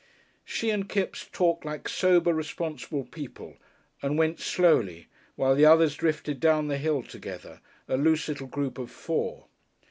She 0.43 0.71
and 0.71 0.89
Kipps 0.89 1.29
talked 1.31 1.63
like 1.63 1.87
sober, 1.87 2.33
responsible 2.33 3.03
people 3.03 3.57
and 4.01 4.17
went 4.17 4.39
slowly, 4.39 5.09
while 5.35 5.53
the 5.53 5.67
others 5.67 5.93
drifted 5.93 6.39
down 6.39 6.69
the 6.69 6.77
hill 6.79 7.03
together, 7.03 7.61
a 7.87 7.97
loose 7.97 8.27
little 8.27 8.47
group 8.47 8.79
of 8.79 8.89
four. 8.89 9.45